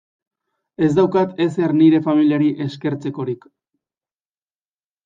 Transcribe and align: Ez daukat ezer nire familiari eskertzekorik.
Ez 0.87 0.89
daukat 0.99 1.43
ezer 1.45 1.75
nire 1.83 2.01
familiari 2.09 2.49
eskertzekorik. 2.67 3.47